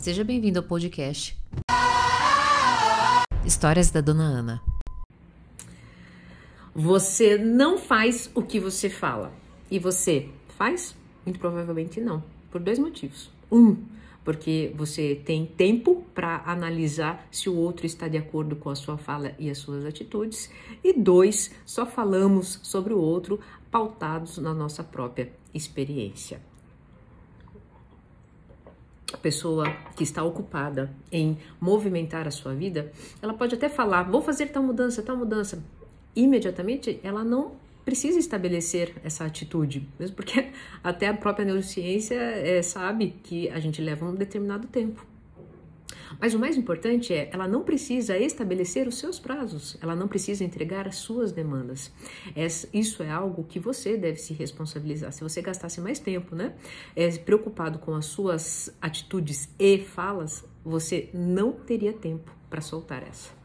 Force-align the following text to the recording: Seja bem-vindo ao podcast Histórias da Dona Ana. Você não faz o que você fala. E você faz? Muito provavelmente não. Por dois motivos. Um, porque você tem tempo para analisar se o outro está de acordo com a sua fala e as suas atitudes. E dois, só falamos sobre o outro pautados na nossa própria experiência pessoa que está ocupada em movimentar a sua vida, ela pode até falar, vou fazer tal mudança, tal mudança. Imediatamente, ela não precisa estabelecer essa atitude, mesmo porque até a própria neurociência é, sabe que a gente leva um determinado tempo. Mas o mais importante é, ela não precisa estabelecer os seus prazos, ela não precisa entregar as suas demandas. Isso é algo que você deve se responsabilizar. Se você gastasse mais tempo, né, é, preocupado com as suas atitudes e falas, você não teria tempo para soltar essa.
Seja 0.00 0.24
bem-vindo 0.24 0.58
ao 0.58 0.64
podcast 0.64 1.36
Histórias 3.44 3.90
da 3.90 4.00
Dona 4.00 4.22
Ana. 4.22 4.62
Você 6.74 7.36
não 7.36 7.76
faz 7.76 8.30
o 8.34 8.40
que 8.42 8.58
você 8.58 8.88
fala. 8.88 9.30
E 9.70 9.78
você 9.78 10.30
faz? 10.56 10.96
Muito 11.22 11.38
provavelmente 11.38 12.00
não. 12.00 12.24
Por 12.50 12.62
dois 12.62 12.78
motivos. 12.78 13.30
Um, 13.52 13.76
porque 14.24 14.72
você 14.74 15.20
tem 15.22 15.44
tempo 15.44 16.02
para 16.14 16.44
analisar 16.46 17.28
se 17.30 17.50
o 17.50 17.56
outro 17.56 17.84
está 17.84 18.08
de 18.08 18.16
acordo 18.16 18.56
com 18.56 18.70
a 18.70 18.74
sua 18.74 18.96
fala 18.96 19.34
e 19.38 19.50
as 19.50 19.58
suas 19.58 19.84
atitudes. 19.84 20.50
E 20.82 20.94
dois, 20.94 21.50
só 21.66 21.84
falamos 21.84 22.58
sobre 22.62 22.94
o 22.94 22.98
outro 22.98 23.38
pautados 23.70 24.38
na 24.38 24.54
nossa 24.54 24.82
própria 24.82 25.30
experiência 25.52 26.40
pessoa 29.20 29.70
que 29.96 30.02
está 30.02 30.22
ocupada 30.22 30.90
em 31.10 31.38
movimentar 31.60 32.26
a 32.26 32.30
sua 32.30 32.54
vida, 32.54 32.90
ela 33.20 33.34
pode 33.34 33.54
até 33.54 33.68
falar, 33.68 34.04
vou 34.04 34.22
fazer 34.22 34.46
tal 34.46 34.62
mudança, 34.62 35.02
tal 35.02 35.16
mudança. 35.16 35.62
Imediatamente, 36.14 36.98
ela 37.02 37.22
não 37.22 37.52
precisa 37.84 38.18
estabelecer 38.18 38.94
essa 39.02 39.24
atitude, 39.24 39.88
mesmo 39.98 40.16
porque 40.16 40.50
até 40.82 41.08
a 41.08 41.14
própria 41.14 41.44
neurociência 41.44 42.14
é, 42.14 42.62
sabe 42.62 43.14
que 43.22 43.48
a 43.48 43.58
gente 43.58 43.80
leva 43.80 44.06
um 44.06 44.14
determinado 44.14 44.66
tempo. 44.68 45.04
Mas 46.18 46.34
o 46.34 46.38
mais 46.38 46.56
importante 46.56 47.12
é, 47.12 47.30
ela 47.32 47.46
não 47.46 47.62
precisa 47.62 48.16
estabelecer 48.16 48.88
os 48.88 48.98
seus 48.98 49.18
prazos, 49.18 49.76
ela 49.80 49.94
não 49.94 50.08
precisa 50.08 50.44
entregar 50.44 50.88
as 50.88 50.96
suas 50.96 51.32
demandas. 51.32 51.92
Isso 52.72 53.02
é 53.02 53.10
algo 53.10 53.44
que 53.44 53.58
você 53.58 53.96
deve 53.96 54.18
se 54.18 54.32
responsabilizar. 54.34 55.12
Se 55.12 55.22
você 55.22 55.42
gastasse 55.42 55.80
mais 55.80 55.98
tempo, 55.98 56.34
né, 56.34 56.54
é, 56.96 57.08
preocupado 57.18 57.78
com 57.78 57.94
as 57.94 58.06
suas 58.06 58.74
atitudes 58.80 59.48
e 59.58 59.78
falas, 59.78 60.44
você 60.64 61.10
não 61.12 61.52
teria 61.52 61.92
tempo 61.92 62.34
para 62.48 62.60
soltar 62.60 63.02
essa. 63.02 63.39